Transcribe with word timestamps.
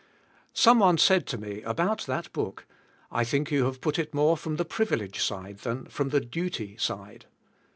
Some 0.55 0.79
one 0.79 0.97
said 0.97 1.27
to 1.27 1.37
me, 1.37 1.61
about 1.61 2.07
that 2.07 2.33
book, 2.33 2.65
"I 3.11 3.23
think 3.23 3.51
you 3.51 3.65
have 3.65 3.81
put 3.81 3.99
it 3.99 4.15
more 4.15 4.35
from 4.35 4.55
the 4.55 4.65
privilege 4.65 5.21
side 5.21 5.59
than 5.59 5.85
from 5.89 6.09
the 6.09 6.19
duty 6.21 6.75
side. 6.77 7.27